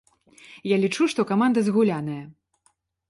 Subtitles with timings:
[0.75, 2.21] Я лічу, што каманда згуляная.